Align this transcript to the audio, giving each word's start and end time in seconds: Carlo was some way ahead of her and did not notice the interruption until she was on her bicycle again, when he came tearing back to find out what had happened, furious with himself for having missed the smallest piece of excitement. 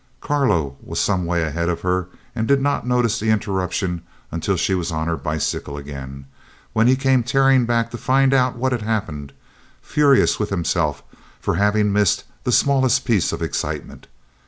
Carlo 0.19 0.77
was 0.81 0.99
some 0.99 1.27
way 1.27 1.43
ahead 1.43 1.69
of 1.69 1.81
her 1.81 2.07
and 2.33 2.47
did 2.47 2.59
not 2.59 2.87
notice 2.87 3.19
the 3.19 3.29
interruption 3.29 4.01
until 4.31 4.57
she 4.57 4.73
was 4.73 4.91
on 4.91 5.05
her 5.07 5.15
bicycle 5.15 5.77
again, 5.77 6.25
when 6.73 6.87
he 6.87 6.95
came 6.95 7.21
tearing 7.21 7.67
back 7.67 7.91
to 7.91 7.99
find 7.99 8.33
out 8.33 8.55
what 8.57 8.71
had 8.71 8.81
happened, 8.81 9.31
furious 9.79 10.39
with 10.39 10.49
himself 10.49 11.03
for 11.39 11.53
having 11.53 11.93
missed 11.93 12.23
the 12.45 12.51
smallest 12.51 13.05
piece 13.05 13.31
of 13.31 13.43
excitement. 13.43 14.07